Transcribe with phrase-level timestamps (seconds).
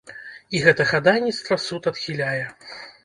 [0.57, 2.45] І гэтае хадайніцтва суд адхіляе.